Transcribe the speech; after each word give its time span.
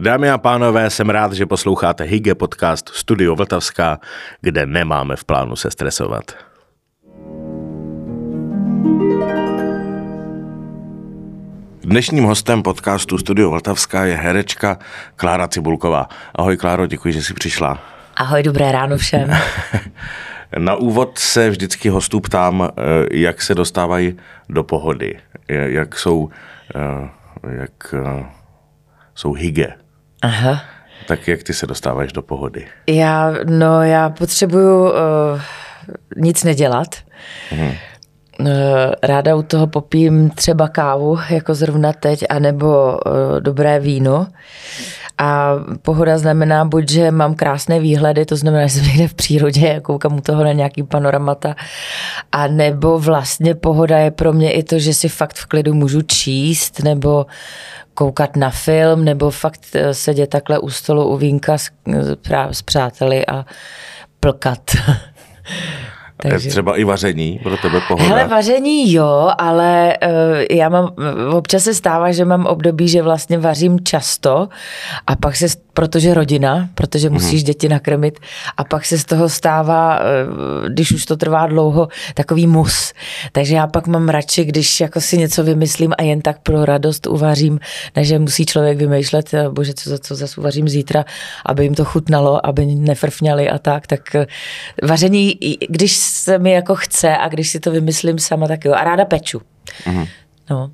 Dámy 0.00 0.30
a 0.30 0.38
pánové, 0.38 0.90
jsem 0.90 1.10
rád, 1.10 1.32
že 1.32 1.46
posloucháte 1.46 2.04
Hygge 2.04 2.34
podcast 2.34 2.88
Studio 2.88 3.34
Vltavská, 3.34 3.98
kde 4.40 4.66
nemáme 4.66 5.16
v 5.16 5.24
plánu 5.24 5.56
se 5.56 5.70
stresovat. 5.70 6.36
Dnešním 11.82 12.24
hostem 12.24 12.62
podcastu 12.62 13.18
Studio 13.18 13.50
Vltavská 13.50 14.04
je 14.04 14.16
herečka 14.16 14.78
Klára 15.16 15.48
Cibulková. 15.48 16.08
Ahoj 16.34 16.56
Kláro, 16.56 16.86
děkuji, 16.86 17.14
že 17.14 17.22
jsi 17.22 17.34
přišla. 17.34 17.78
Ahoj, 18.16 18.42
dobré 18.42 18.72
ráno 18.72 18.96
všem. 18.96 19.30
Na 20.58 20.74
úvod 20.74 21.18
se 21.18 21.50
vždycky 21.50 21.88
hostů 21.88 22.20
ptám, 22.20 22.68
eh, 22.68 22.72
jak 23.12 23.42
se 23.42 23.54
dostávají 23.54 24.16
do 24.48 24.64
pohody, 24.64 25.18
jak 25.48 25.98
jsou, 25.98 26.30
eh, 26.74 27.08
jak 27.50 27.94
eh, 27.94 28.26
jsou 29.14 29.32
hygge. 29.32 29.87
Aha. 30.22 30.60
Tak 31.06 31.28
jak 31.28 31.42
ty 31.42 31.54
se 31.54 31.66
dostáváš 31.66 32.12
do 32.12 32.22
pohody? 32.22 32.66
Já, 32.86 33.34
no, 33.44 33.82
já 33.82 34.10
potřebuju 34.10 34.84
uh, 34.84 34.92
nic 36.16 36.44
nedělat. 36.44 36.88
Hmm. 37.50 37.72
Ráda 39.02 39.36
u 39.36 39.42
toho 39.42 39.66
popím 39.66 40.30
třeba 40.30 40.68
kávu, 40.68 41.18
jako 41.30 41.54
zrovna 41.54 41.92
teď, 41.92 42.24
anebo 42.30 42.98
uh, 43.06 43.40
dobré 43.40 43.80
víno. 43.80 44.26
A 45.18 45.52
pohoda 45.82 46.18
znamená 46.18 46.64
buď, 46.64 46.90
že 46.90 47.10
mám 47.10 47.34
krásné 47.34 47.80
výhledy, 47.80 48.26
to 48.26 48.36
znamená, 48.36 48.66
že 48.66 48.74
jsem 48.74 48.84
někde 48.84 49.08
v 49.08 49.14
přírodě, 49.14 49.80
koukám 49.80 50.16
u 50.16 50.20
toho 50.20 50.44
na 50.44 50.52
nějaký 50.52 50.82
panoramata, 50.82 51.54
a 52.32 52.46
nebo 52.46 52.98
vlastně 52.98 53.54
pohoda 53.54 53.98
je 53.98 54.10
pro 54.10 54.32
mě 54.32 54.52
i 54.52 54.62
to, 54.62 54.78
že 54.78 54.94
si 54.94 55.08
fakt 55.08 55.36
v 55.36 55.46
klidu 55.46 55.74
můžu 55.74 56.02
číst, 56.02 56.82
nebo 56.82 57.26
koukat 57.94 58.36
na 58.36 58.50
film, 58.50 59.04
nebo 59.04 59.30
fakt 59.30 59.60
eh, 59.74 59.94
sedět 59.94 60.26
takhle 60.26 60.58
u 60.58 60.70
stolu 60.70 61.08
u 61.08 61.16
vínka 61.16 61.58
s, 61.58 61.70
s 62.50 62.62
přáteli 62.62 63.26
a 63.26 63.46
plkat. 64.20 64.70
Takže... 66.22 66.48
Třeba 66.48 66.76
i 66.76 66.84
vaření 66.84 67.40
pro 67.42 67.56
tebe 67.56 67.80
pohoda? 67.88 68.08
Hele, 68.08 68.28
vaření 68.28 68.92
jo, 68.92 69.30
ale 69.38 69.96
uh, 70.06 70.56
já 70.56 70.68
mám, 70.68 70.94
občas 71.30 71.62
se 71.62 71.74
stává, 71.74 72.12
že 72.12 72.24
mám 72.24 72.46
období, 72.46 72.88
že 72.88 73.02
vlastně 73.02 73.38
vařím 73.38 73.80
často 73.84 74.48
a 75.06 75.16
pak 75.16 75.36
se, 75.36 75.46
protože 75.72 76.14
rodina, 76.14 76.68
protože 76.74 77.10
musíš 77.10 77.42
mm-hmm. 77.42 77.46
děti 77.46 77.68
nakrmit 77.68 78.18
a 78.56 78.64
pak 78.64 78.84
se 78.84 78.98
z 78.98 79.04
toho 79.04 79.28
stává, 79.28 79.98
uh, 79.98 80.68
když 80.68 80.92
už 80.92 81.06
to 81.06 81.16
trvá 81.16 81.46
dlouho, 81.46 81.88
takový 82.14 82.46
mus. 82.46 82.92
Takže 83.32 83.54
já 83.54 83.66
pak 83.66 83.86
mám 83.86 84.08
radši, 84.08 84.44
když 84.44 84.80
jako 84.80 85.00
si 85.00 85.18
něco 85.18 85.44
vymyslím 85.44 85.92
a 85.98 86.02
jen 86.02 86.20
tak 86.20 86.38
pro 86.38 86.64
radost 86.64 87.06
uvařím, 87.06 87.60
než 87.96 88.12
musí 88.18 88.46
člověk 88.46 88.78
vymýšlet, 88.78 89.34
eh, 89.34 89.48
bože, 89.48 89.74
co, 89.74 89.98
co 89.98 90.14
zase 90.14 90.40
uvařím 90.40 90.68
zítra, 90.68 91.04
aby 91.46 91.64
jim 91.64 91.74
to 91.74 91.84
chutnalo, 91.84 92.46
aby 92.46 92.66
nefrfňali 92.66 93.50
a 93.50 93.58
tak, 93.58 93.86
tak 93.86 94.16
vaření, 94.82 95.38
když 95.68 96.07
se 96.08 96.38
mi 96.38 96.52
jako 96.52 96.74
chce 96.74 97.16
a 97.16 97.28
když 97.28 97.50
si 97.50 97.60
to 97.60 97.70
vymyslím 97.70 98.18
sama, 98.18 98.48
tak 98.48 98.64
jo. 98.64 98.74
A 98.74 98.84
ráda 98.84 99.04
peču. 99.04 99.42
Mm-hmm. 99.84 100.08
No. 100.50 100.70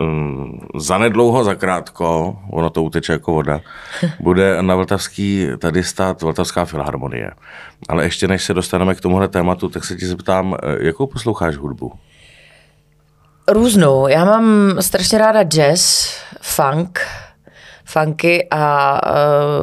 Um, 0.00 0.60
zanedlouho, 0.76 1.44
zakrátko, 1.44 2.38
ono 2.50 2.70
to 2.70 2.82
uteče 2.82 3.12
jako 3.12 3.32
voda, 3.32 3.60
bude 4.20 4.62
na 4.62 4.74
Vltavský 4.74 5.46
tady 5.58 5.84
stát 5.84 6.22
Vltavská 6.22 6.64
filharmonie. 6.64 7.30
Ale 7.88 8.04
ještě 8.04 8.28
než 8.28 8.44
se 8.44 8.54
dostaneme 8.54 8.94
k 8.94 9.00
tomuhle 9.00 9.28
tématu, 9.28 9.68
tak 9.68 9.84
se 9.84 9.96
ti 9.96 10.06
zeptám, 10.06 10.56
eh, 10.62 10.86
jakou 10.86 11.06
posloucháš 11.06 11.56
hudbu? 11.56 11.92
Různou. 13.48 14.08
Já 14.08 14.24
mám 14.24 14.76
strašně 14.80 15.18
ráda 15.18 15.42
jazz, 15.42 16.14
funk, 16.40 17.00
funky 17.84 18.48
a 18.50 19.00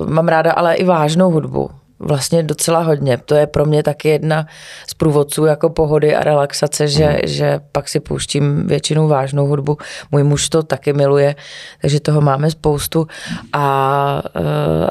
uh, 0.02 0.10
mám 0.10 0.28
ráda 0.28 0.52
ale 0.52 0.76
i 0.76 0.84
vážnou 0.84 1.32
hudbu 1.32 1.70
vlastně 2.06 2.44
docela 2.44 2.80
hodně. 2.80 3.18
To 3.18 3.36
je 3.36 3.48
pro 3.48 3.66
mě 3.66 3.84
taky 3.84 4.10
jedna 4.10 4.48
z 4.88 4.94
průvodců 4.94 5.46
jako 5.46 5.70
pohody 5.70 6.16
a 6.16 6.24
relaxace, 6.24 6.88
že, 6.88 7.08
mm. 7.08 7.18
že 7.24 7.60
pak 7.72 7.90
si 7.90 8.00
pouštím 8.00 8.68
většinou 8.68 9.08
vážnou 9.08 9.48
hudbu. 9.48 9.78
Můj 10.12 10.24
muž 10.24 10.50
to 10.50 10.64
taky 10.64 10.94
miluje, 10.94 11.36
takže 11.82 12.00
toho 12.00 12.22
máme 12.22 12.52
spoustu. 12.52 13.08
A, 13.54 14.24
eh, 14.36 14.42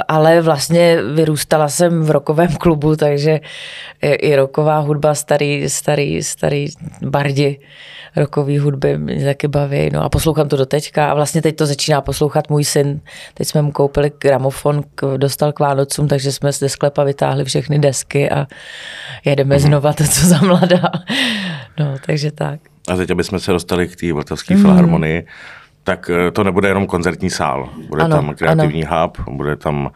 ale 0.08 0.40
vlastně 0.40 1.02
vyrůstala 1.14 1.68
jsem 1.68 2.02
v 2.02 2.10
rokovém 2.10 2.56
klubu, 2.60 2.96
takže 2.96 3.40
i 4.02 4.36
roková 4.36 4.78
hudba, 4.78 5.14
starý, 5.14 5.68
starý, 5.68 6.22
starý 6.22 6.66
bardi 7.02 7.60
rokový 8.16 8.58
hudby 8.58 8.98
mě 8.98 9.24
taky 9.24 9.48
baví. 9.48 9.90
No 9.92 10.04
a 10.04 10.08
poslouchám 10.08 10.48
to 10.48 10.56
do 10.56 10.66
teďka 10.66 11.10
a 11.10 11.14
vlastně 11.14 11.42
teď 11.42 11.56
to 11.56 11.66
začíná 11.66 12.00
poslouchat 12.00 12.50
můj 12.50 12.64
syn. 12.64 13.00
Teď 13.34 13.48
jsme 13.48 13.62
mu 13.62 13.72
koupili 13.72 14.12
gramofon, 14.20 14.82
dostal 15.16 15.52
k 15.52 15.60
Vánocům, 15.60 16.08
takže 16.08 16.32
jsme 16.32 16.52
ze 16.52 16.68
sklepa 16.68 17.03
vytáhli 17.04 17.44
všechny 17.44 17.78
desky 17.78 18.30
a 18.30 18.46
jedeme 19.24 19.54
mm. 19.54 19.60
znova 19.60 19.92
to, 19.92 20.04
co 20.04 20.26
za 20.26 20.38
mladá. 20.38 20.82
No, 21.78 21.94
takže 22.06 22.30
tak. 22.30 22.60
A 22.88 22.96
teď, 22.96 23.10
aby 23.10 23.24
jsme 23.24 23.40
se 23.40 23.52
dostali 23.52 23.88
k 23.88 23.96
té 23.96 24.12
Vltavské 24.12 24.56
mm. 24.56 24.62
filharmonii, 24.62 25.26
tak 25.84 26.10
eh, 26.10 26.30
to 26.30 26.44
nebude 26.44 26.68
jenom 26.68 26.86
koncertní 26.86 27.30
sál. 27.30 27.68
Bude 27.88 28.02
ano, 28.02 28.16
tam 28.16 28.34
kreativní 28.34 28.86
ano. 28.86 29.02
hub, 29.02 29.28
bude 29.28 29.56
tam 29.56 29.90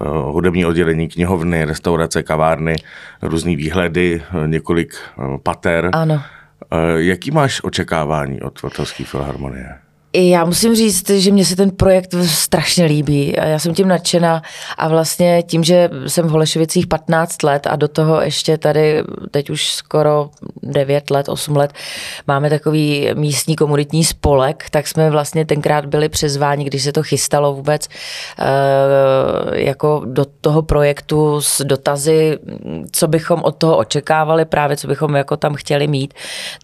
uh, 0.00 0.06
hudební 0.08 0.66
oddělení, 0.66 1.08
knihovny, 1.08 1.64
restaurace, 1.64 2.22
kavárny, 2.22 2.76
různý 3.22 3.56
výhledy, 3.56 4.22
eh, 4.22 4.48
několik 4.48 4.94
uh, 5.16 5.38
pater. 5.38 5.90
Ano. 5.92 6.22
Jaký 6.96 7.30
máš 7.30 7.60
očekávání 7.64 8.42
od 8.42 8.62
Vltavské 8.62 9.04
filharmonie? 9.04 9.74
Já 10.18 10.44
musím 10.44 10.74
říct, 10.74 11.10
že 11.10 11.32
mě 11.32 11.44
se 11.44 11.56
ten 11.56 11.70
projekt 11.70 12.14
strašně 12.24 12.84
líbí. 12.84 13.34
Já 13.36 13.58
jsem 13.58 13.74
tím 13.74 13.88
nadšená 13.88 14.42
a 14.78 14.88
vlastně 14.88 15.42
tím, 15.42 15.64
že 15.64 15.90
jsem 16.06 16.26
v 16.26 16.30
Holešovicích 16.30 16.86
15 16.86 17.42
let 17.42 17.66
a 17.66 17.76
do 17.76 17.88
toho 17.88 18.20
ještě 18.20 18.58
tady 18.58 19.02
teď 19.30 19.50
už 19.50 19.72
skoro 19.72 20.30
9 20.62 21.10
let, 21.10 21.28
8 21.28 21.56
let 21.56 21.72
máme 22.26 22.50
takový 22.50 23.10
místní 23.14 23.56
komunitní 23.56 24.04
spolek, 24.04 24.64
tak 24.70 24.88
jsme 24.88 25.10
vlastně 25.10 25.46
tenkrát 25.46 25.86
byli 25.86 26.08
přezváni, 26.08 26.64
když 26.64 26.82
se 26.82 26.92
to 26.92 27.02
chystalo 27.02 27.54
vůbec 27.54 27.88
eh, 28.38 28.44
jako 29.60 30.02
do 30.04 30.24
toho 30.40 30.62
projektu 30.62 31.40
s 31.40 31.64
dotazy, 31.64 32.38
co 32.92 33.08
bychom 33.08 33.42
od 33.42 33.56
toho 33.56 33.76
očekávali, 33.76 34.44
právě 34.44 34.76
co 34.76 34.88
bychom 34.88 35.16
jako 35.16 35.36
tam 35.36 35.54
chtěli 35.54 35.86
mít. 35.86 36.14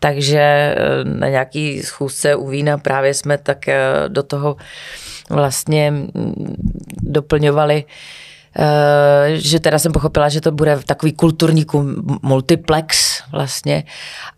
Takže 0.00 0.38
eh, 0.38 0.76
na 1.04 1.28
nějaký 1.28 1.82
schůzce 1.82 2.34
u 2.37 2.47
vína 2.47 2.78
právě 2.78 3.14
jsme 3.14 3.38
tak 3.44 3.69
eh, 3.69 4.09
do 4.09 4.22
toho 4.22 4.56
vlastně 5.31 5.91
mm, 5.91 6.56
doplňovali 7.03 7.84
že 9.34 9.60
teda 9.60 9.78
jsem 9.78 9.92
pochopila, 9.92 10.28
že 10.28 10.41
to 10.41 10.53
bude 10.53 10.78
takový 10.87 11.12
kulturní 11.12 11.66
multiplex 12.22 13.22
vlastně 13.32 13.84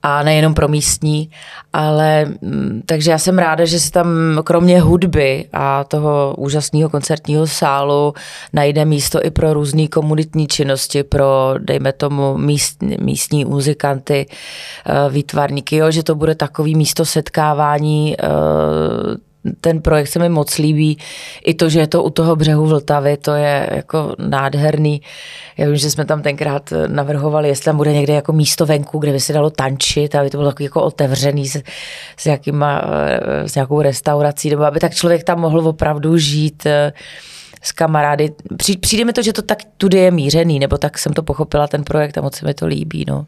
a 0.02 0.22
nejenom 0.22 0.54
pro 0.54 0.68
místní, 0.68 1.30
ale 1.72 2.24
mm, 2.24 2.82
takže 2.86 3.10
já 3.10 3.18
jsem 3.18 3.38
ráda, 3.38 3.64
že 3.64 3.80
si 3.80 3.90
tam 3.90 4.08
kromě 4.44 4.80
hudby 4.80 5.48
a 5.52 5.84
toho 5.84 6.34
úžasného 6.38 6.90
koncertního 6.90 7.46
sálu 7.46 8.14
najde 8.52 8.84
místo 8.84 9.24
i 9.24 9.30
pro 9.30 9.54
různé 9.54 9.88
komunitní 9.88 10.46
činnosti, 10.46 11.02
pro 11.02 11.54
dejme 11.58 11.92
tomu 11.92 12.36
míst, 12.36 12.82
místní 13.00 13.44
muzikanty, 13.44 14.26
eh, 14.86 15.10
výtvarníky, 15.10 15.76
jo, 15.76 15.90
že 15.90 16.02
to 16.02 16.14
bude 16.14 16.34
takový 16.34 16.74
místo 16.74 17.04
setkávání 17.04 18.16
ten 19.60 19.82
projekt 19.82 20.08
se 20.08 20.18
mi 20.18 20.28
moc 20.28 20.58
líbí. 20.58 20.98
I 21.44 21.54
to, 21.54 21.68
že 21.68 21.80
je 21.80 21.86
to 21.86 22.02
u 22.02 22.10
toho 22.10 22.36
břehu 22.36 22.66
Vltavy, 22.66 23.16
to 23.16 23.32
je 23.32 23.68
jako 23.72 24.14
nádherný. 24.18 25.02
Já 25.58 25.66
vím, 25.66 25.76
že 25.76 25.90
jsme 25.90 26.04
tam 26.04 26.22
tenkrát 26.22 26.72
navrhovali, 26.86 27.48
jestli 27.48 27.64
tam 27.64 27.76
bude 27.76 27.92
někde 27.92 28.12
jako 28.12 28.32
místo 28.32 28.66
venku, 28.66 28.98
kde 28.98 29.12
by 29.12 29.20
se 29.20 29.32
dalo 29.32 29.50
tančit, 29.50 30.14
aby 30.14 30.30
to 30.30 30.36
bylo 30.38 30.50
takový 30.50 30.64
jako 30.64 30.82
otevřený 30.82 31.48
s, 31.48 31.62
s, 32.16 32.26
jakýma, 32.26 32.82
s 33.46 33.54
nějakou 33.54 33.82
restaurací, 33.82 34.50
nebo 34.50 34.62
aby 34.64 34.80
tak 34.80 34.94
člověk 34.94 35.24
tam 35.24 35.40
mohl 35.40 35.68
opravdu 35.68 36.18
žít 36.18 36.66
eh, 36.66 36.92
s 37.62 37.72
kamarády. 37.72 38.32
Přijde 38.80 39.04
mi 39.04 39.12
to, 39.12 39.22
že 39.22 39.32
to 39.32 39.42
tak 39.42 39.58
tudy 39.76 39.98
je 39.98 40.10
mířený, 40.10 40.58
nebo 40.58 40.78
tak 40.78 40.98
jsem 40.98 41.12
to 41.12 41.22
pochopila, 41.22 41.66
ten 41.66 41.84
projekt 41.84 42.18
a 42.18 42.20
moc 42.20 42.36
se 42.36 42.46
mi 42.46 42.54
to 42.54 42.66
líbí. 42.66 43.04
No. 43.08 43.26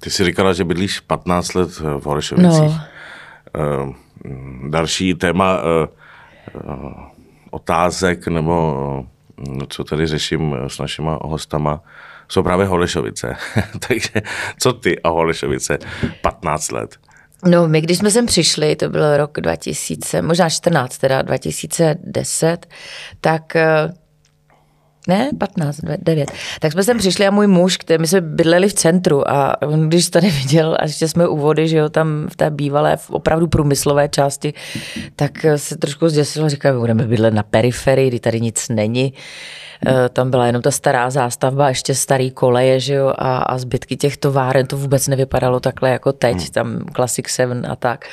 Ty 0.00 0.10
jsi 0.10 0.24
říkala, 0.24 0.52
že 0.52 0.64
bydlíš 0.64 1.00
15 1.00 1.54
let 1.54 1.68
v 1.70 2.02
Holešovicích. 2.04 2.60
No. 2.60 2.80
Uh, 3.84 3.94
další 4.68 5.14
téma 5.14 5.62
uh, 5.62 5.68
uh, 6.64 6.92
otázek, 7.50 8.26
nebo 8.28 8.74
uh, 9.48 9.62
co 9.68 9.84
tady 9.84 10.06
řeším 10.06 10.56
s 10.66 10.78
našima 10.78 11.18
hostama, 11.22 11.82
jsou 12.28 12.42
právě 12.42 12.66
Holešovice. 12.66 13.36
Takže 13.88 14.10
co 14.58 14.72
ty 14.72 15.02
a 15.02 15.08
Holešovice 15.08 15.78
15 16.22 16.72
let? 16.72 16.96
No, 17.46 17.68
my 17.68 17.80
když 17.80 17.98
jsme 17.98 18.10
sem 18.10 18.26
přišli, 18.26 18.76
to 18.76 18.88
byl 18.88 19.16
rok 19.16 19.40
2000, 19.40 20.22
možná 20.22 20.50
14, 20.50 20.98
teda 20.98 21.22
2010, 21.22 22.66
tak 23.20 23.56
Ne, 25.08 25.30
15, 25.38 25.80
9. 25.98 26.30
Tak 26.60 26.72
jsme 26.72 26.84
sem 26.84 26.98
přišli 26.98 27.26
a 27.26 27.30
můj 27.30 27.46
muž, 27.46 27.76
který 27.76 28.00
my 28.00 28.06
jsme 28.06 28.20
bydleli 28.20 28.68
v 28.68 28.74
centru 28.74 29.30
a 29.30 29.62
on, 29.62 29.88
když 29.88 30.10
tady 30.10 30.30
viděl, 30.30 30.76
a 30.80 30.84
ještě 30.84 31.08
jsme 31.08 31.28
u 31.28 31.36
vody, 31.36 31.68
že 31.68 31.76
jo, 31.76 31.88
tam 31.88 32.26
v 32.32 32.36
té 32.36 32.50
bývalé, 32.50 32.96
v 32.96 33.10
opravdu 33.10 33.46
průmyslové 33.46 34.08
části, 34.08 34.54
tak 35.16 35.46
se 35.56 35.76
trošku 35.76 36.08
zděsil 36.08 36.44
a 36.44 36.48
říkal, 36.48 36.80
budeme 36.80 37.06
bydlet 37.06 37.34
na 37.34 37.42
periferii, 37.42 38.08
kdy 38.08 38.20
tady 38.20 38.40
nic 38.40 38.68
není. 38.68 39.12
Eh, 39.86 40.08
tam 40.08 40.30
byla 40.30 40.46
jenom 40.46 40.62
ta 40.62 40.70
stará 40.70 41.10
zástavba, 41.10 41.68
ještě 41.68 41.94
starý 41.94 42.30
koleje, 42.30 42.80
že 42.80 42.94
jo, 42.94 43.12
a, 43.18 43.38
a 43.38 43.58
zbytky 43.58 43.96
těch 43.96 44.16
továren, 44.16 44.66
to 44.66 44.76
vůbec 44.76 45.08
nevypadalo 45.08 45.60
takhle 45.60 45.90
jako 45.90 46.12
teď, 46.12 46.36
hmm. 46.36 46.46
tam 46.46 46.78
Classic 46.94 47.28
7 47.28 47.62
a 47.68 47.76
tak. 47.76 48.04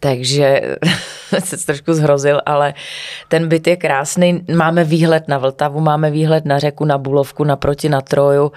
Takže 0.00 0.60
se 1.38 1.66
trošku 1.66 1.94
zhrozil, 1.94 2.40
ale 2.46 2.74
ten 3.28 3.48
byt 3.48 3.66
je 3.66 3.76
krásný. 3.76 4.44
Máme 4.54 4.84
výhled 4.84 5.28
na 5.28 5.38
Vltavu, 5.38 5.80
máme 5.80 6.10
výhled 6.10 6.44
na 6.44 6.58
řeku, 6.58 6.84
na 6.84 6.98
Bulovku, 6.98 7.44
naproti 7.44 7.88
na 7.88 8.00
Troju. 8.00 8.52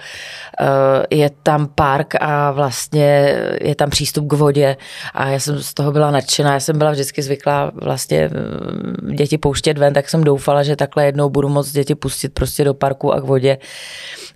Eh, 0.60 0.66
je 1.10 1.30
tam 1.42 1.66
park 1.66 2.14
a 2.20 2.50
vlastně 2.50 3.34
je 3.60 3.74
tam 3.74 3.90
přístup 3.90 4.28
k 4.28 4.32
vodě 4.32 4.76
a 5.14 5.28
já 5.28 5.38
jsem 5.38 5.58
z 5.58 5.74
toho 5.74 5.92
byla 5.92 6.10
nadšená. 6.10 6.52
Já 6.52 6.60
jsem 6.60 6.78
byla 6.78 6.90
vždycky 6.90 7.22
zvyklá 7.22 7.72
vlastně 7.74 8.30
mm, 8.32 9.14
děti 9.16 9.38
pouštět 9.38 9.78
ven, 9.78 9.94
tak 9.94 10.08
jsem 10.08 10.24
doufala, 10.24 10.62
že 10.62 10.76
takhle 10.76 11.06
jednou 11.06 11.30
budu 11.30 11.48
moct 11.48 11.72
děti 11.72 11.94
pustit 11.94 12.28
prostě 12.28 12.51
do 12.58 12.74
parku 12.74 13.12
a 13.12 13.20
k 13.20 13.24
vodě 13.24 13.58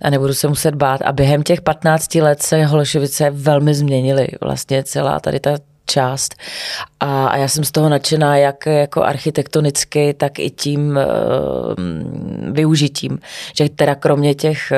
a 0.01 0.09
nebudu 0.09 0.33
se 0.33 0.47
muset 0.47 0.75
bát. 0.75 1.01
A 1.01 1.11
během 1.11 1.43
těch 1.43 1.61
15 1.61 2.15
let 2.15 2.43
se 2.43 2.65
Holešovice 2.65 3.29
velmi 3.29 3.73
změnily. 3.73 4.27
Vlastně 4.41 4.83
celá 4.83 5.19
tady 5.19 5.39
ta 5.39 5.57
část. 5.87 6.35
A, 6.99 7.27
a 7.27 7.37
já 7.37 7.47
jsem 7.47 7.63
z 7.63 7.71
toho 7.71 7.89
nadšená 7.89 8.37
jak 8.37 8.65
jako 8.65 9.03
architektonicky, 9.03 10.13
tak 10.13 10.39
i 10.39 10.49
tím 10.49 10.89
uh, 10.89 11.03
využitím. 12.53 13.19
Že 13.55 13.69
teda 13.69 13.95
kromě 13.95 14.35
těch 14.35 14.71
uh, 14.71 14.77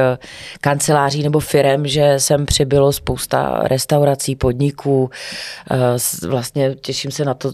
kanceláří 0.62 1.24
nebo 1.24 1.40
firem, 1.40 1.88
že 1.88 2.14
sem 2.18 2.46
přibylo 2.46 2.94
spousta 2.94 3.62
restaurací, 3.64 4.36
podniků. 4.36 5.10
Uh, 5.72 6.30
vlastně 6.30 6.76
těším 6.76 7.12
se 7.12 7.26
na 7.26 7.34
to, 7.34 7.52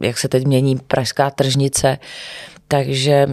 jak 0.00 0.18
se 0.18 0.28
teď 0.28 0.46
mění 0.46 0.76
pražská 0.76 1.30
tržnice. 1.30 1.98
Takže 2.68 3.26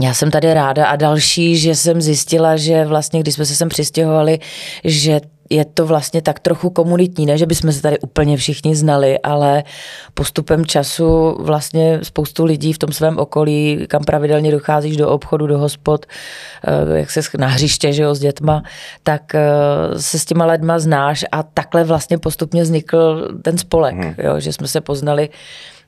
já 0.00 0.14
jsem 0.14 0.30
tady 0.30 0.54
ráda 0.54 0.86
a 0.86 0.96
další, 0.96 1.56
že 1.56 1.74
jsem 1.74 2.00
zjistila, 2.00 2.56
že 2.56 2.84
vlastně, 2.84 3.20
když 3.20 3.34
jsme 3.34 3.46
se 3.46 3.54
sem 3.54 3.68
přistěhovali, 3.68 4.38
že 4.84 5.20
je 5.50 5.64
to 5.64 5.86
vlastně 5.86 6.22
tak 6.22 6.40
trochu 6.40 6.70
komunitní, 6.70 7.26
ne, 7.26 7.38
že 7.38 7.46
bychom 7.46 7.72
se 7.72 7.82
tady 7.82 7.98
úplně 7.98 8.36
všichni 8.36 8.76
znali, 8.76 9.18
ale 9.18 9.64
postupem 10.14 10.66
času 10.66 11.36
vlastně 11.40 11.98
spoustu 12.02 12.44
lidí 12.44 12.72
v 12.72 12.78
tom 12.78 12.92
svém 12.92 13.18
okolí, 13.18 13.86
kam 13.88 14.04
pravidelně 14.04 14.52
docházíš 14.52 14.96
do 14.96 15.10
obchodu, 15.10 15.46
do 15.46 15.58
hospod, 15.58 16.06
eh, 16.64 16.98
jak 16.98 17.10
se 17.10 17.20
na 17.38 17.46
hřiště, 17.46 17.92
že 17.92 18.02
jo, 18.02 18.14
s 18.14 18.18
dětma, 18.18 18.62
tak 19.02 19.34
eh, 19.34 19.40
se 19.96 20.18
s 20.18 20.24
těma 20.24 20.46
lidma 20.46 20.78
znáš 20.78 21.24
a 21.32 21.42
takhle 21.42 21.84
vlastně 21.84 22.18
postupně 22.18 22.62
vznikl 22.62 23.28
ten 23.42 23.58
spolek, 23.58 23.94
hmm. 23.94 24.14
jo, 24.18 24.40
že 24.40 24.52
jsme 24.52 24.68
se 24.68 24.80
poznali 24.80 25.28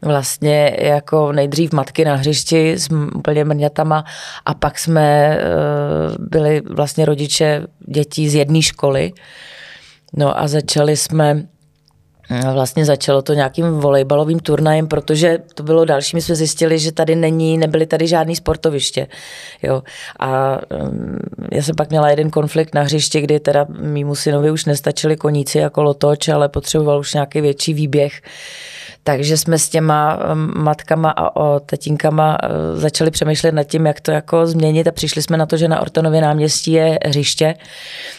vlastně 0.03 0.77
jako 0.79 1.33
nejdřív 1.33 1.73
matky 1.73 2.05
na 2.05 2.15
hřišti 2.15 2.73
s 2.73 2.89
úplně 3.15 3.45
mrňatama 3.45 4.05
a 4.47 4.55
pak 4.55 4.79
jsme 4.79 5.39
eh, 5.39 5.45
byli 6.19 6.63
vlastně 6.71 7.05
rodiče 7.05 7.67
dětí 7.87 8.29
z 8.29 8.35
jedné 8.35 8.63
školy. 8.63 9.13
No 10.17 10.39
a 10.41 10.49
začali 10.49 10.97
jsme 10.97 11.43
Vlastně 12.53 12.85
začalo 12.85 13.23
to 13.23 13.35
nějakým 13.35 13.71
volejbalovým 13.71 14.39
turnajem, 14.39 14.89
protože 14.89 15.39
to 15.55 15.63
bylo 15.63 15.85
další. 15.85 16.17
My 16.17 16.23
jsme 16.23 16.35
zjistili, 16.35 16.79
že 16.79 16.93
tady 16.93 17.17
není, 17.17 17.59
nebyly 17.59 17.87
tady 17.87 18.07
žádný 18.07 18.37
sportoviště. 18.37 19.07
Jo. 19.63 19.83
A 20.21 20.59
um, 20.83 21.19
já 21.53 21.63
jsem 21.63 21.77
pak 21.77 21.91
měla 21.91 22.11
jeden 22.11 22.31
konflikt 22.31 22.75
na 22.75 22.83
hřišti, 22.83 23.21
kdy 23.21 23.41
teda 23.41 23.67
mýmu 23.81 24.15
synovi 24.15 24.51
už 24.51 24.65
nestačili 24.65 25.17
koníci 25.17 25.59
jako 25.59 25.83
lotoč, 25.83 26.29
ale 26.29 26.49
potřeboval 26.49 27.01
už 27.01 27.15
nějaký 27.15 27.41
větší 27.41 27.75
výběh. 27.75 28.13
Takže 29.05 29.37
jsme 29.37 29.59
s 29.59 29.69
těma 29.69 30.19
um, 30.33 30.53
matkama 30.57 31.11
a 31.11 31.37
o 31.37 31.61
tatínkama 31.61 32.39
uh, 32.43 32.81
začali 32.81 33.11
přemýšlet 33.11 33.53
nad 33.53 33.65
tím, 33.65 33.87
jak 33.87 34.01
to 34.01 34.11
jako 34.11 34.47
změnit 34.47 34.89
a 34.89 34.93
přišli 34.93 35.23
jsme 35.23 35.37
na 35.37 35.47
to, 35.47 35.57
že 35.57 35.69
na 35.69 35.81
Ortonově 35.81 36.21
náměstí 36.21 36.73
je 36.73 36.99
hřiště, 37.07 37.55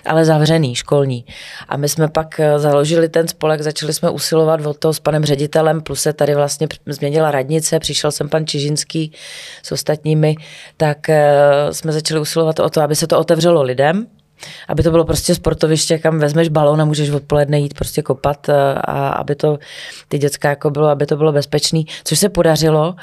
ale 0.05 0.25
zavřený, 0.25 0.75
školní. 0.75 1.25
A 1.69 1.77
my 1.77 1.89
jsme 1.89 2.07
pak 2.07 2.39
uh, 2.39 2.59
založili 2.59 3.09
ten 3.09 3.27
spolek, 3.27 3.61
začali 3.61 3.93
jsme 3.93 4.09
usilovat 4.09 4.65
o 4.65 4.73
to 4.73 4.93
s 4.93 4.99
panem 4.99 5.25
ředitelem, 5.25 5.81
plus 5.81 6.01
se 6.01 6.13
tady 6.13 6.35
vlastně 6.35 6.67
změnila 6.85 7.31
radnice, 7.31 7.79
přišel 7.79 8.11
jsem 8.11 8.29
pan 8.29 8.45
Čižinský 8.45 9.11
s 9.63 9.71
ostatními, 9.71 10.35
tak 10.77 10.97
uh, 11.09 11.15
jsme 11.71 11.91
začali 11.91 12.19
usilovat 12.19 12.59
o 12.59 12.69
to, 12.69 12.81
aby 12.81 12.95
se 12.95 13.07
to 13.07 13.19
otevřelo 13.19 13.61
lidem, 13.61 14.07
aby 14.67 14.83
to 14.83 14.91
bylo 14.91 15.05
prostě 15.05 15.35
sportoviště, 15.35 15.97
kam 15.97 16.19
vezmeš 16.19 16.49
balón 16.49 16.81
a 16.81 16.85
můžeš 16.85 17.09
odpoledne 17.09 17.59
jít 17.59 17.73
prostě 17.73 18.01
kopat 18.01 18.49
a 18.81 19.09
aby 19.09 19.35
to 19.35 19.59
ty 20.07 20.17
děcka 20.17 20.49
jako 20.49 20.69
bylo, 20.69 20.87
aby 20.87 21.05
to 21.05 21.17
bylo 21.17 21.31
bezpečný, 21.31 21.87
což 22.03 22.19
se 22.19 22.29
podařilo. 22.29 22.95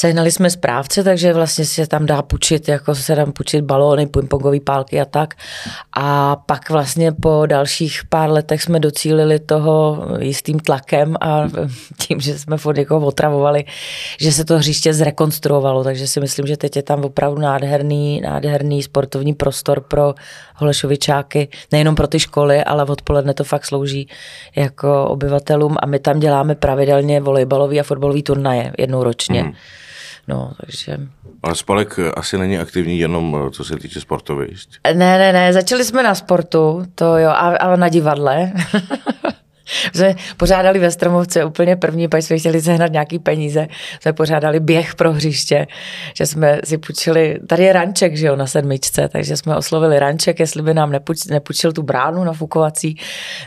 Sehnali 0.00 0.30
jsme 0.30 0.50
správce, 0.50 1.04
takže 1.04 1.32
vlastně 1.32 1.64
se 1.64 1.86
tam 1.86 2.06
dá 2.06 2.22
půjčit, 2.22 2.68
jako 2.68 2.94
se 2.94 3.16
tam 3.16 3.32
půjčit 3.32 3.64
balóny, 3.64 4.06
pingpongové 4.06 4.60
pálky 4.60 5.00
a 5.00 5.04
tak. 5.04 5.34
A 5.96 6.36
pak 6.36 6.70
vlastně 6.70 7.12
po 7.12 7.42
dalších 7.46 8.00
pár 8.08 8.30
letech 8.30 8.62
jsme 8.62 8.80
docílili 8.80 9.38
toho 9.38 10.06
jistým 10.18 10.58
tlakem 10.58 11.16
a 11.20 11.48
tím, 11.98 12.20
že 12.20 12.38
jsme 12.38 12.56
furt 12.56 12.78
jako 12.78 12.98
otravovali, 12.98 13.64
že 14.20 14.32
se 14.32 14.44
to 14.44 14.58
hřiště 14.58 14.94
zrekonstruovalo, 14.94 15.84
takže 15.84 16.06
si 16.06 16.20
myslím, 16.20 16.46
že 16.46 16.56
teď 16.56 16.76
je 16.76 16.82
tam 16.82 17.04
opravdu 17.04 17.40
nádherný, 17.40 18.20
nádherný 18.20 18.82
sportovní 18.82 19.34
prostor 19.34 19.80
pro 19.80 20.14
Holešovičáky, 20.56 21.48
nejenom 21.72 21.94
pro 21.94 22.06
ty 22.06 22.20
školy, 22.20 22.64
ale 22.64 22.84
odpoledne 22.84 23.34
to 23.34 23.44
fakt 23.44 23.64
slouží 23.66 24.08
jako 24.56 25.04
obyvatelům 25.04 25.76
a 25.82 25.86
my 25.86 25.98
tam 25.98 26.20
děláme 26.20 26.54
pravidelně 26.54 27.20
volejbalový 27.20 27.80
a 27.80 27.82
fotbalový 27.82 28.22
turnaje 28.22 28.72
jednou 28.78 29.04
ročně. 29.04 29.42
Mm. 29.42 29.52
No, 30.30 30.52
takže... 30.60 30.98
Ale 31.42 31.54
spolek 31.54 31.98
asi 32.16 32.38
není 32.38 32.58
aktivní 32.58 32.98
jenom 32.98 33.36
co 33.52 33.64
se 33.64 33.76
týče 33.76 34.00
sportovišť. 34.00 34.78
Ne, 34.94 35.18
ne, 35.18 35.32
ne, 35.32 35.52
začali 35.52 35.84
jsme 35.84 36.02
na 36.02 36.14
sportu, 36.14 36.86
to 36.94 37.16
jo, 37.16 37.28
a, 37.28 37.56
a 37.56 37.76
na 37.76 37.88
divadle. 37.88 38.52
jsme 39.94 40.14
pořádali 40.36 40.78
ve 40.78 40.90
Stromovce 40.90 41.44
úplně 41.44 41.76
první, 41.76 42.08
pak 42.08 42.22
jsme 42.22 42.38
chtěli 42.38 42.62
sehnat 42.62 42.92
nějaký 42.92 43.18
peníze, 43.18 43.68
jsme 44.00 44.12
pořádali 44.12 44.60
běh 44.60 44.94
pro 44.94 45.12
hřiště, 45.12 45.66
že 46.14 46.26
jsme 46.26 46.60
si 46.64 46.78
půjčili, 46.78 47.38
tady 47.46 47.64
je 47.64 47.72
ranček, 47.72 48.16
že 48.16 48.26
jo, 48.26 48.36
na 48.36 48.46
sedmičce, 48.46 49.08
takže 49.08 49.36
jsme 49.36 49.56
oslovili 49.56 49.98
ranček, 49.98 50.40
jestli 50.40 50.62
by 50.62 50.74
nám 50.74 50.92
nepůjč, 50.92 51.24
nepůjčil 51.24 51.72
tu 51.72 51.82
bránu 51.82 52.24
na 52.24 52.32
fukovací, 52.32 52.96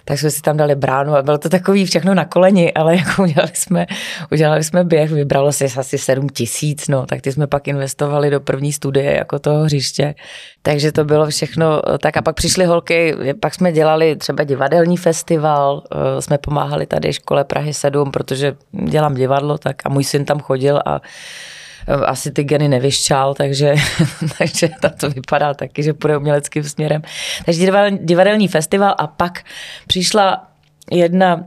tak 0.05 0.19
jsme 0.19 0.31
si 0.31 0.41
tam 0.41 0.57
dali 0.57 0.75
bránu 0.75 1.15
a 1.15 1.21
bylo 1.21 1.37
to 1.37 1.49
takový 1.49 1.85
všechno 1.85 2.13
na 2.13 2.25
koleni, 2.25 2.73
ale 2.73 2.95
jako 3.03 3.23
udělali 3.23 3.51
jsme, 3.53 3.85
udělali 4.31 4.63
jsme 4.63 4.83
běh, 4.83 5.11
vybralo 5.11 5.51
se 5.51 5.65
asi 5.65 5.97
sedm 5.97 6.29
tisíc, 6.29 6.87
no, 6.87 7.05
tak 7.05 7.21
ty 7.21 7.31
jsme 7.31 7.47
pak 7.47 7.67
investovali 7.67 8.29
do 8.29 8.39
první 8.39 8.73
studie 8.73 9.15
jako 9.15 9.39
toho 9.39 9.63
hřiště, 9.63 10.15
takže 10.61 10.91
to 10.91 11.05
bylo 11.05 11.27
všechno 11.27 11.81
tak 12.01 12.17
a 12.17 12.21
pak 12.21 12.35
přišly 12.35 12.65
holky, 12.65 13.15
pak 13.39 13.53
jsme 13.53 13.71
dělali 13.71 14.15
třeba 14.15 14.43
divadelní 14.43 14.97
festival, 14.97 15.83
jsme 16.21 16.37
pomáhali 16.37 16.85
tady 16.85 17.13
škole 17.13 17.43
Prahy 17.43 17.73
7, 17.73 18.11
protože 18.11 18.55
dělám 18.71 19.15
divadlo, 19.15 19.57
tak 19.57 19.75
a 19.85 19.89
můj 19.89 20.03
syn 20.03 20.25
tam 20.25 20.39
chodil 20.39 20.81
a 20.85 21.01
e, 21.87 21.93
asi 21.93 22.31
ty 22.31 22.43
geny 22.43 22.67
nevyščal, 22.67 23.33
takže, 23.33 23.75
takže 24.37 24.69
tam 24.81 24.91
to 24.91 25.09
vypadá 25.09 25.53
taky, 25.53 25.83
že 25.83 25.93
půjde 25.93 26.17
uměleckým 26.17 26.63
směrem. 26.63 27.01
Takže 27.45 27.71
divadelní 27.91 28.47
festival 28.47 28.95
a 28.97 29.07
pak 29.07 29.43
přišla 29.87 30.47
jedna 30.91 31.43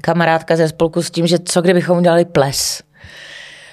kamarádka 0.00 0.56
ze 0.56 0.68
spolku 0.68 1.02
s 1.02 1.10
tím, 1.10 1.26
že 1.26 1.38
co 1.38 1.62
kdybychom 1.62 1.98
udělali 1.98 2.24
ples. 2.24 2.82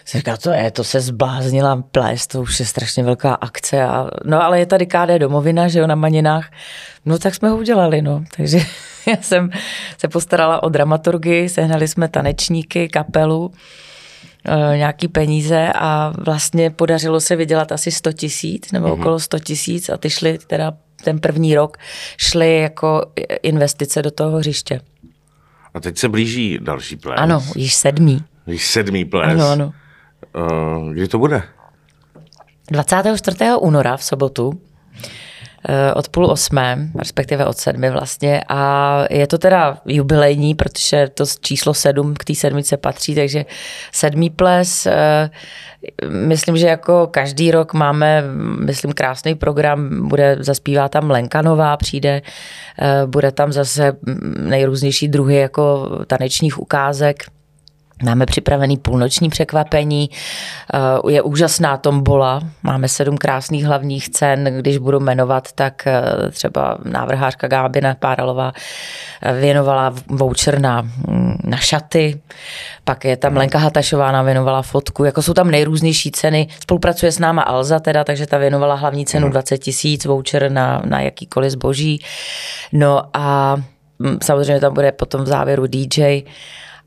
Jsem 0.05 0.19
říkal, 0.19 0.37
to 0.37 0.51
je, 0.51 0.71
to 0.71 0.83
se 0.83 0.99
zbláznila 0.99 1.83
ples, 1.91 2.27
to 2.27 2.41
už 2.41 2.59
je 2.59 2.65
strašně 2.65 3.03
velká 3.03 3.33
akce. 3.33 3.83
A, 3.83 4.07
no 4.25 4.43
ale 4.43 4.59
je 4.59 4.65
tady 4.65 4.85
KD 4.85 5.17
domovina, 5.17 5.67
že 5.67 5.79
jo, 5.79 5.87
na 5.87 5.95
Maninách. 5.95 6.51
No 7.05 7.19
tak 7.19 7.35
jsme 7.35 7.49
ho 7.49 7.57
udělali, 7.57 8.01
no. 8.01 8.23
Takže 8.37 8.59
já 9.17 9.17
jsem 9.21 9.49
se 9.97 10.07
postarala 10.07 10.63
o 10.63 10.69
dramaturgy, 10.69 11.49
sehnali 11.49 11.87
jsme 11.87 12.07
tanečníky, 12.07 12.87
kapelu, 12.87 13.51
eh, 14.45 14.77
nějaký 14.77 15.07
peníze 15.07 15.71
a 15.75 16.13
vlastně 16.25 16.69
podařilo 16.69 17.21
se 17.21 17.35
vydělat 17.35 17.71
asi 17.71 17.91
100 17.91 18.13
tisíc 18.13 18.71
nebo 18.71 18.87
mm-hmm. 18.87 18.99
okolo 18.99 19.19
100 19.19 19.39
tisíc 19.39 19.89
a 19.89 19.97
ty 19.97 20.09
šly 20.09 20.37
teda 20.47 20.73
ten 21.03 21.19
první 21.19 21.55
rok 21.55 21.77
šly 22.17 22.59
jako 22.59 23.05
investice 23.43 24.01
do 24.01 24.11
toho 24.11 24.37
hřiště. 24.37 24.81
A 25.73 25.79
teď 25.79 25.97
se 25.97 26.09
blíží 26.09 26.59
další 26.61 26.95
ples. 26.95 27.15
Ano, 27.19 27.43
již 27.55 27.75
sedmý. 27.75 28.23
Již 28.47 28.67
sedmý 28.67 29.05
ples. 29.05 29.33
Ano, 29.33 29.47
ano. 29.47 29.73
Uh, 30.35 30.93
kdy 30.93 31.07
to 31.07 31.19
bude? 31.19 31.43
24. 32.71 33.37
února 33.59 33.97
v 33.97 34.03
sobotu 34.03 34.61
od 35.95 36.09
půl 36.09 36.25
osmé, 36.25 36.89
respektive 36.99 37.45
od 37.45 37.57
sedmi 37.57 37.89
vlastně. 37.89 38.41
A 38.49 39.03
je 39.09 39.27
to 39.27 39.37
teda 39.37 39.77
jubilejní, 39.85 40.55
protože 40.55 41.07
to 41.13 41.23
číslo 41.41 41.73
sedm 41.73 42.13
k 42.13 42.23
té 42.25 42.35
sedmice 42.35 42.77
patří, 42.77 43.15
takže 43.15 43.45
sedmý 43.91 44.29
ples. 44.29 44.87
Myslím, 46.09 46.57
že 46.57 46.67
jako 46.67 47.07
každý 47.07 47.51
rok 47.51 47.73
máme, 47.73 48.23
myslím, 48.65 48.93
krásný 48.93 49.35
program, 49.35 50.07
bude 50.07 50.37
zaspívá 50.39 50.89
tam 50.89 51.09
Lenka 51.11 51.41
Nová, 51.41 51.77
přijde, 51.77 52.21
bude 53.05 53.31
tam 53.31 53.51
zase 53.51 53.93
nejrůznější 54.39 55.07
druhy 55.07 55.35
jako 55.35 55.89
tanečních 56.07 56.59
ukázek. 56.59 57.23
Máme 58.05 58.25
připravený 58.25 58.77
půlnoční 58.77 59.29
překvapení, 59.29 60.09
eh, 60.73 61.11
je 61.11 61.21
úžasná 61.21 61.77
tombola, 61.77 62.41
máme 62.63 62.87
sedm 62.87 63.17
krásných 63.17 63.65
hlavních 63.65 64.09
cen, 64.09 64.43
když 64.43 64.77
budu 64.77 64.99
jmenovat, 64.99 65.51
tak 65.51 65.87
eh, 65.87 66.03
třeba 66.31 66.77
návrhářka 66.83 67.47
Gábina 67.47 67.95
Páralová 67.99 68.51
eh, 69.21 69.33
věnovala 69.33 69.93
voucher 70.07 70.59
na, 70.59 70.81
mm, 70.81 71.37
na 71.43 71.57
šaty, 71.57 72.21
pak 72.83 73.05
je 73.05 73.17
tam 73.17 73.37
Lenka 73.37 73.59
Hatašová 73.59 74.11
nám 74.11 74.25
věnovala 74.25 74.61
fotku, 74.61 75.03
jako 75.03 75.21
jsou 75.21 75.33
tam 75.33 75.51
nejrůznější 75.51 76.11
ceny, 76.11 76.47
spolupracuje 76.61 77.11
s 77.11 77.19
náma 77.19 77.41
Alza 77.41 77.79
teda, 77.79 78.03
takže 78.03 78.27
ta 78.27 78.37
věnovala 78.37 78.75
hlavní 78.75 79.05
cenu 79.05 79.29
20 79.29 79.55
mhm. 79.55 79.59
tisíc, 79.59 80.05
voucher 80.05 80.51
na, 80.51 80.81
na 80.85 81.01
jakýkoliv 81.01 81.51
zboží, 81.51 82.03
no 82.71 83.01
a 83.13 83.55
mm, 83.99 84.17
samozřejmě 84.23 84.59
tam 84.59 84.73
bude 84.73 84.91
potom 84.91 85.23
v 85.23 85.27
závěru 85.27 85.67
DJ, 85.67 86.21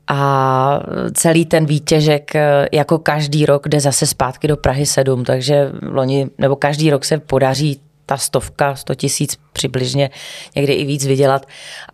a 0.09 0.79
celý 1.13 1.45
ten 1.45 1.65
výtěžek 1.65 2.31
jako 2.71 2.97
každý 2.99 3.45
rok 3.45 3.67
jde 3.67 3.79
zase 3.79 4.07
zpátky 4.07 4.47
do 4.47 4.57
Prahy 4.57 4.85
7, 4.85 5.23
takže 5.25 5.71
loni, 5.81 6.29
nebo 6.37 6.55
každý 6.55 6.89
rok 6.89 7.05
se 7.05 7.17
podaří 7.17 7.81
ta 8.09 8.17
stovka, 8.17 8.75
sto 8.75 8.95
tisíc 8.95 9.37
přibližně, 9.53 10.09
někdy 10.55 10.73
i 10.73 10.85
víc 10.85 11.05
vydělat. 11.05 11.45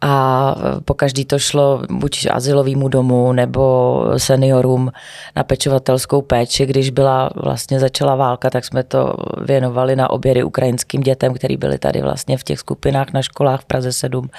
A 0.01 0.55
po 0.85 0.93
každý 0.93 1.25
to 1.25 1.39
šlo 1.39 1.81
buď 1.89 2.27
asilovému 2.31 2.87
domu 2.87 3.33
nebo 3.33 4.03
seniorům 4.17 4.91
na 5.35 5.43
pečovatelskou 5.43 6.21
péči. 6.21 6.65
Když 6.65 6.89
byla 6.89 7.29
vlastně 7.35 7.79
začala 7.79 8.15
válka, 8.15 8.49
tak 8.49 8.65
jsme 8.65 8.83
to 8.83 9.13
věnovali 9.41 9.95
na 9.95 10.09
obědy 10.09 10.43
ukrajinským 10.43 11.01
dětem, 11.01 11.33
který 11.33 11.57
byli 11.57 11.77
tady 11.77 12.01
vlastně 12.01 12.37
v 12.37 12.43
těch 12.43 12.59
skupinách 12.59 13.13
na 13.13 13.21
školách 13.21 13.61
v 13.61 13.65
Praze 13.65 13.93
7. 13.93 14.29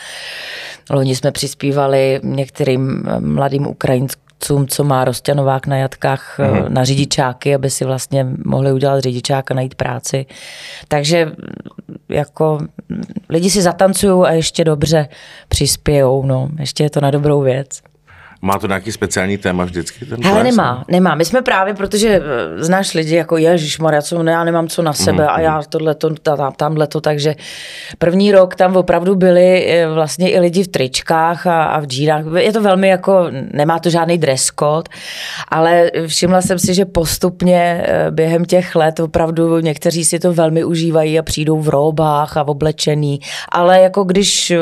Loni 0.91 1.17
jsme 1.17 1.33
přispívali 1.33 2.21
některým 2.23 3.05
mladým 3.21 3.67
ukrajinským 3.67 4.26
otcům, 4.37 4.67
co 4.67 4.85
má 4.85 5.05
Rostěnovák 5.05 5.67
na 5.67 5.77
jatkách 5.77 6.39
mm. 6.39 6.75
na 6.75 6.85
řidičáky, 6.85 7.55
aby 7.55 7.71
si 7.71 7.85
vlastně 7.85 8.27
mohli 8.45 8.73
udělat 8.73 9.01
řidičák 9.01 9.51
a 9.51 9.55
najít 9.55 9.75
práci. 9.75 10.27
Takže 10.89 11.33
jako 12.09 12.59
lidi 13.29 13.51
si 13.51 13.63
zatancují 13.63 14.27
a 14.27 14.33
ještě 14.33 14.65
dobře 14.65 15.09
přispějou, 15.49 16.27
no, 16.27 16.49
ještě 16.59 16.85
je 16.85 16.91
to 16.91 17.01
na 17.01 17.11
dobrou 17.11 17.41
věc. 17.41 17.83
Má 18.47 18.59
to 18.59 18.67
nějaký 18.67 18.93
speciální 18.93 19.39
téma 19.39 19.65
vždycky? 19.65 20.05
Ten 20.05 20.25
Hele, 20.25 20.45
nemá, 20.45 20.85
nemá. 20.89 21.15
My 21.15 21.25
jsme 21.25 21.43
právě, 21.43 21.75
protože 21.75 22.09
eh, 22.09 22.65
znáš 22.65 22.95
lidi 22.95 23.15
jako 23.15 23.37
Ježíš 23.37 23.79
Maria, 23.79 24.03
co 24.03 24.23
já 24.23 24.45
nemám 24.45 24.69
co 24.69 24.83
na 24.83 24.93
sebe 24.93 25.23
mm, 25.23 25.29
a 25.31 25.41
já 25.41 25.63
tohle 25.63 25.95
to, 25.95 26.11
tam, 26.15 26.53
tamhle 26.53 26.87
to, 26.87 27.01
takže 27.01 27.35
první 27.99 28.33
rok 28.33 28.55
tam 28.55 28.77
opravdu 28.77 29.15
byli 29.15 29.67
eh, 29.69 29.89
vlastně 29.89 30.31
i 30.31 30.39
lidi 30.39 30.63
v 30.63 30.69
tričkách 30.69 31.47
a, 31.47 31.65
a 31.65 31.81
v 31.81 31.85
džínách. 31.85 32.25
Je 32.37 32.53
to 32.53 32.63
velmi 32.63 32.89
jako, 32.89 33.27
nemá 33.53 33.79
to 33.79 33.91
žádný 33.91 34.19
dress 34.19 34.51
code, 34.59 34.91
ale 35.49 35.91
všimla 36.07 36.43
jsem 36.43 36.59
si, 36.59 36.75
že 36.75 36.85
postupně 36.85 37.85
eh, 37.87 38.11
během 38.11 38.45
těch 38.45 38.75
let 38.75 39.01
opravdu 39.01 39.59
někteří 39.59 40.05
si 40.05 40.19
to 40.19 40.33
velmi 40.33 40.65
užívají 40.65 41.19
a 41.19 41.23
přijdou 41.23 41.61
v 41.61 41.69
robách 41.69 42.37
a 42.37 42.43
v 42.43 42.51
oblečený, 42.51 43.21
ale 43.49 43.81
jako 43.81 44.05
když 44.05 44.53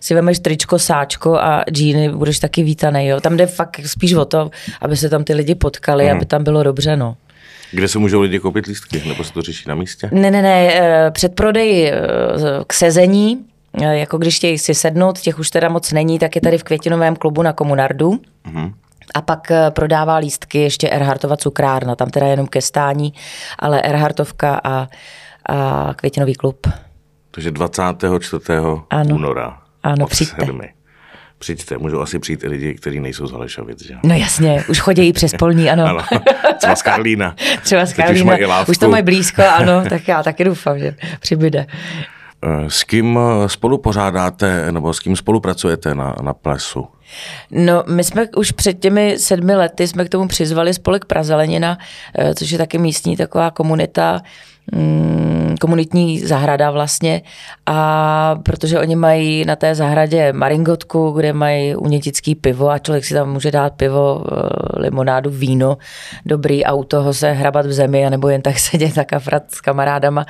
si 0.00 0.14
vemeš 0.14 0.38
tričko, 0.38 0.78
sáčko 0.78 1.36
a 1.36 1.64
džíny, 1.70 2.08
budeš 2.08 2.38
taky 2.38 2.62
vítaný, 2.62 3.06
jo. 3.06 3.19
Tam 3.20 3.36
jde 3.36 3.46
fakt 3.46 3.80
spíš 3.86 4.12
o 4.12 4.24
to, 4.24 4.50
aby 4.80 4.96
se 4.96 5.08
tam 5.08 5.24
ty 5.24 5.34
lidi 5.34 5.54
potkali, 5.54 6.04
hmm. 6.04 6.16
aby 6.16 6.26
tam 6.26 6.44
bylo 6.44 6.62
dobře, 6.62 6.96
no. 6.96 7.16
Kde 7.72 7.88
se 7.88 7.98
můžou 7.98 8.20
lidi 8.20 8.38
koupit 8.38 8.66
lístky, 8.66 9.02
nebo 9.06 9.24
se 9.24 9.32
to 9.32 9.42
řeší 9.42 9.68
na 9.68 9.74
místě? 9.74 10.08
Ne, 10.12 10.30
ne, 10.30 10.42
ne, 10.42 10.70
eh, 10.72 11.10
předprodej 11.10 11.88
eh, 11.88 12.00
k 12.66 12.72
sezení, 12.72 13.44
eh, 13.82 13.98
jako 13.98 14.18
když 14.18 14.36
chtějí 14.36 14.58
si 14.58 14.74
sednout, 14.74 15.18
těch 15.18 15.38
už 15.38 15.50
teda 15.50 15.68
moc 15.68 15.92
není, 15.92 16.18
tak 16.18 16.36
je 16.36 16.40
tady 16.40 16.58
v 16.58 16.62
Květinovém 16.62 17.16
klubu 17.16 17.42
na 17.42 17.52
Komunardu. 17.52 18.20
hmm 18.44 18.74
A 19.14 19.22
pak 19.22 19.52
prodává 19.70 20.16
lístky 20.16 20.58
ještě 20.58 20.88
Erhartova 20.88 21.36
cukrárna, 21.36 21.96
tam 21.96 22.10
teda 22.10 22.26
jenom 22.26 22.46
ke 22.46 22.62
stání, 22.62 23.14
ale 23.58 23.82
Erhartovka 23.82 24.60
a, 24.64 24.88
a 25.46 25.94
Květinový 25.96 26.34
klub. 26.34 26.66
Takže 27.30 27.50
24. 27.50 28.42
Ano. 28.90 29.14
února. 29.14 29.58
Ano, 29.82 30.06
přijďte. 30.06 30.46
Sedmi 30.46 30.79
přijďte, 31.40 31.78
můžou 31.78 32.00
asi 32.00 32.18
přijít 32.18 32.44
i 32.44 32.48
lidi, 32.48 32.74
kteří 32.74 33.00
nejsou 33.00 33.26
z 33.26 33.32
Halešovic. 33.32 33.86
Že? 33.86 33.94
No 34.02 34.14
jasně, 34.14 34.64
už 34.68 34.78
chodí 34.78 35.08
i 35.08 35.12
přes 35.12 35.32
Polní, 35.38 35.70
ano. 35.70 35.84
ano. 35.84 36.00
Třeba 36.58 36.76
z 36.76 36.82
Karlína. 36.82 37.36
Třeba 37.62 37.86
z 37.86 37.92
Karlína, 37.92 38.60
už, 38.62 38.68
už 38.68 38.78
to 38.78 38.88
mají 38.88 39.02
blízko, 39.02 39.42
ano, 39.42 39.84
tak 39.88 40.08
já 40.08 40.22
taky 40.22 40.44
doufám, 40.44 40.78
že 40.78 40.94
přibyde. 41.20 41.66
Eh, 42.42 42.70
s 42.70 42.84
kým 42.84 43.18
eh, 43.18 43.48
spolu 43.48 43.78
pořádáte, 43.78 44.72
nebo 44.72 44.92
s 44.94 45.00
kým 45.00 45.16
spolupracujete 45.16 45.94
na, 45.94 46.16
na 46.22 46.34
plesu? 46.34 46.86
No, 47.50 47.84
my 47.86 48.04
jsme 48.04 48.26
už 48.36 48.52
před 48.52 48.80
těmi 48.80 49.18
sedmi 49.18 49.54
lety 49.54 49.88
jsme 49.88 50.04
k 50.04 50.08
tomu 50.08 50.28
přizvali 50.28 50.74
spolek 50.74 51.04
Prazelenina, 51.04 51.78
eh, 52.18 52.34
což 52.34 52.50
je 52.50 52.58
taky 52.58 52.78
místní 52.78 53.16
taková 53.16 53.50
komunita, 53.50 54.22
Mm, 54.72 55.56
komunitní 55.60 56.20
zahrada 56.20 56.70
vlastně 56.70 57.22
a 57.66 58.36
protože 58.42 58.80
oni 58.80 58.96
mají 58.96 59.44
na 59.44 59.56
té 59.56 59.74
zahradě 59.74 60.32
maringotku, 60.32 61.10
kde 61.10 61.32
mají 61.32 61.76
unětický 61.76 62.34
pivo 62.34 62.70
a 62.70 62.78
člověk 62.78 63.04
si 63.04 63.14
tam 63.14 63.32
může 63.32 63.50
dát 63.50 63.72
pivo, 63.72 64.24
eh, 64.26 64.80
limonádu, 64.80 65.30
víno, 65.30 65.78
dobrý 66.26 66.64
a 66.64 66.74
u 66.74 66.84
toho 66.84 67.14
se 67.14 67.32
hrabat 67.32 67.66
v 67.66 67.72
zemi 67.72 68.10
nebo 68.10 68.28
jen 68.28 68.42
tak 68.42 68.58
sedět 68.70 68.98
a 68.98 69.04
kafrat 69.04 69.42
s 69.50 69.60
kamarádama. 69.60 70.26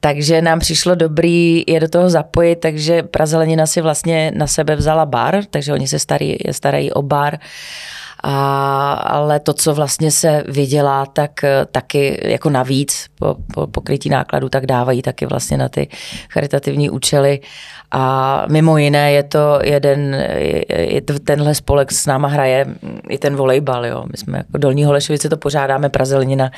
Takže 0.00 0.42
nám 0.42 0.58
přišlo 0.58 0.94
dobrý 0.94 1.64
je 1.66 1.80
do 1.80 1.88
toho 1.88 2.10
zapojit, 2.10 2.56
takže 2.56 3.02
Prazelenina 3.02 3.66
si 3.66 3.80
vlastně 3.80 4.32
na 4.34 4.46
sebe 4.46 4.76
vzala 4.76 5.06
bar, 5.06 5.44
takže 5.50 5.72
oni 5.72 5.88
se 5.88 5.98
starí, 5.98 6.38
starají 6.50 6.92
o 6.92 7.02
bar 7.02 7.38
a, 8.22 8.92
ale 8.92 9.40
to, 9.40 9.52
co 9.52 9.74
vlastně 9.74 10.10
se 10.10 10.44
vydělá, 10.48 11.06
tak 11.06 11.44
eh, 11.44 11.66
taky 11.72 12.20
jako 12.24 12.50
navíc 12.50 13.06
po, 13.18 13.36
po 13.54 13.66
pokrytí 13.66 14.08
nákladů, 14.08 14.48
tak 14.48 14.66
dávají 14.66 15.02
taky 15.02 15.26
vlastně 15.26 15.56
na 15.56 15.68
ty 15.68 15.88
charitativní 16.28 16.90
účely. 16.90 17.40
A 17.94 18.44
mimo 18.50 18.78
jiné 18.78 19.12
je 19.12 19.22
to 19.22 19.58
jeden, 19.62 20.14
je, 20.76 21.02
tenhle 21.24 21.54
spolek 21.54 21.92
s 21.92 22.06
náma 22.06 22.28
hraje 22.28 22.66
i 23.08 23.18
ten 23.18 23.36
volejbal, 23.36 23.86
jo. 23.86 24.04
My 24.10 24.16
jsme 24.16 24.38
jako 24.38 24.58
Dolní 24.58 24.84
Holešovice 24.84 25.28
to 25.28 25.36
pořádáme, 25.36 25.88
Prazelenina, 25.88 26.50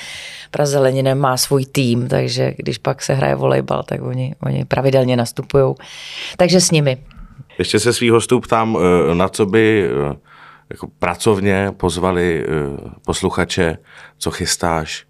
Prazelenina 0.50 1.14
má 1.14 1.36
svůj 1.36 1.66
tým, 1.66 2.08
takže 2.08 2.54
když 2.56 2.78
pak 2.78 3.02
se 3.02 3.14
hraje 3.14 3.34
volejbal, 3.34 3.82
tak 3.82 4.02
oni, 4.02 4.34
oni 4.42 4.64
pravidelně 4.64 5.16
nastupují. 5.16 5.74
Takže 6.36 6.60
s 6.60 6.70
nimi. 6.70 6.98
Ještě 7.58 7.78
se 7.78 7.92
svých 7.92 8.10
hostů 8.10 8.40
ptám, 8.40 8.78
eh, 9.10 9.14
na 9.14 9.28
co 9.28 9.46
by 9.46 9.90
eh, 10.12 10.16
jako 10.70 10.88
pracovně 10.98 11.72
pozvali 11.76 12.46
uh, 12.46 12.78
posluchače, 13.06 13.78
co 14.18 14.30
chystáš, 14.30 15.06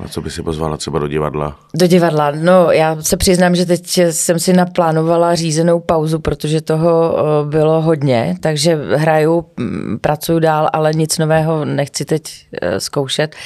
na 0.00 0.08
co 0.08 0.22
by 0.22 0.30
si 0.30 0.42
pozvala 0.42 0.76
třeba 0.76 0.98
do 0.98 1.08
divadla? 1.08 1.56
Do 1.74 1.86
divadla, 1.86 2.30
no 2.30 2.70
já 2.70 3.02
se 3.02 3.16
přiznám, 3.16 3.54
že 3.54 3.66
teď 3.66 4.00
jsem 4.10 4.38
si 4.38 4.52
naplánovala 4.52 5.34
řízenou 5.34 5.80
pauzu, 5.80 6.18
protože 6.18 6.60
toho 6.60 7.14
uh, 7.14 7.50
bylo 7.50 7.82
hodně, 7.82 8.36
takže 8.40 8.78
hraju, 8.96 9.46
pracuju 10.00 10.38
dál, 10.38 10.68
ale 10.72 10.92
nic 10.94 11.18
nového 11.18 11.64
nechci 11.64 12.04
teď 12.04 12.22
uh, 12.22 12.78
zkoušet. 12.78 13.36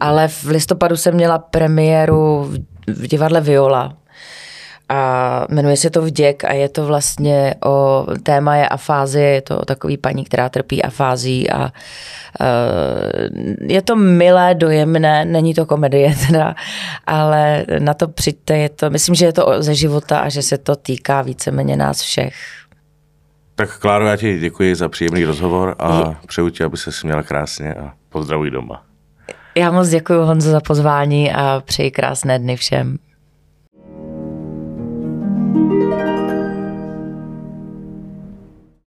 Ale 0.00 0.28
v 0.28 0.44
listopadu 0.44 0.96
jsem 0.96 1.14
měla 1.14 1.38
premiéru 1.38 2.50
v 2.86 3.06
divadle 3.06 3.40
Viola 3.40 3.99
a 4.90 5.46
jmenuje 5.48 5.76
se 5.76 5.90
to 5.90 6.02
Vděk 6.02 6.44
a 6.44 6.52
je 6.52 6.68
to 6.68 6.86
vlastně 6.86 7.54
o, 7.64 8.06
téma 8.22 8.56
je 8.56 8.68
afázie, 8.68 9.26
je 9.26 9.42
to 9.42 9.58
o 9.58 9.64
takový 9.64 9.96
paní, 9.96 10.24
která 10.24 10.48
trpí 10.48 10.82
afází 10.82 11.50
a 11.50 11.62
uh, 11.64 11.70
je 13.68 13.82
to 13.82 13.96
milé, 13.96 14.54
dojemné, 14.54 15.24
není 15.24 15.54
to 15.54 15.66
komedie 15.66 16.14
teda, 16.26 16.54
ale 17.06 17.66
na 17.78 17.94
to 17.94 18.08
přijďte, 18.08 18.58
je 18.58 18.68
to, 18.68 18.90
myslím, 18.90 19.14
že 19.14 19.26
je 19.26 19.32
to 19.32 19.54
ze 19.58 19.74
života 19.74 20.18
a 20.18 20.28
že 20.28 20.42
se 20.42 20.58
to 20.58 20.76
týká 20.76 21.22
víceméně 21.22 21.76
nás 21.76 22.00
všech. 22.00 22.34
Tak 23.54 23.78
Kláro, 23.78 24.06
já 24.06 24.16
ti 24.16 24.38
děkuji 24.38 24.74
za 24.74 24.88
příjemný 24.88 25.24
rozhovor 25.24 25.76
a 25.78 25.98
je... 25.98 26.16
přeju 26.26 26.48
ti, 26.48 26.64
aby 26.64 26.76
se 26.76 26.90
měla 27.04 27.22
krásně 27.22 27.74
a 27.74 27.92
pozdravuj 28.08 28.50
doma. 28.50 28.82
Já 29.54 29.70
moc 29.70 29.88
děkuji 29.88 30.26
Honzo 30.26 30.50
za 30.50 30.60
pozvání 30.60 31.32
a 31.32 31.62
přeji 31.66 31.90
krásné 31.90 32.38
dny 32.38 32.56
všem. 32.56 32.98